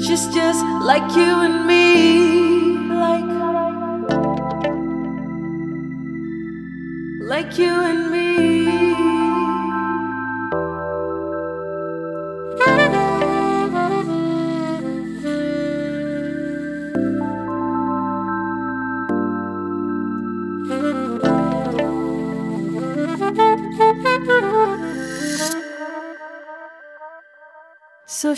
She's 0.00 0.26
just 0.28 0.64
like 0.84 1.10
you 1.16 1.42
and 1.42 1.66
me, 1.66 2.78
like, 2.88 3.30
like 7.20 7.58
you 7.58 7.74
and 7.84 8.10
me. 8.12 8.17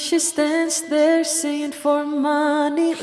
she 0.01 0.19
stands 0.19 0.81
there 0.89 1.23
singing 1.25 1.73
for 1.73 2.07
money. 2.07 2.95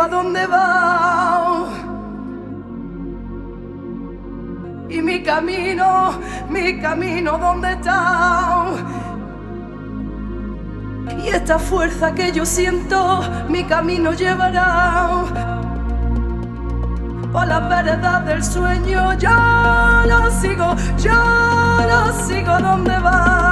A 0.00 0.08
donde 0.08 0.46
va. 0.46 1.68
Y 4.88 5.00
mi 5.00 5.22
camino, 5.22 6.18
mi 6.48 6.80
camino, 6.80 7.38
¿dónde 7.38 7.72
está? 7.72 8.66
Y 11.22 11.28
esta 11.28 11.58
fuerza 11.58 12.14
que 12.14 12.32
yo 12.32 12.44
siento, 12.44 13.20
mi 13.48 13.64
camino 13.64 14.12
llevará. 14.12 15.20
Por 17.32 17.46
la 17.46 17.60
veredas 17.60 18.26
del 18.26 18.44
sueño, 18.44 19.14
yo 19.18 19.30
lo 20.06 20.30
sigo, 20.30 20.74
yo 20.98 21.12
lo 21.12 22.12
sigo, 22.26 22.58
¿dónde 22.58 22.98
va? 22.98 23.51